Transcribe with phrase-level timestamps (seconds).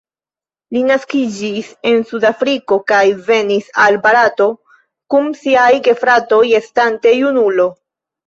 [0.75, 4.47] Li naskiĝis en Sudafriko kaj venis al Barato
[5.15, 7.69] kun siaj gepatroj estante junulo.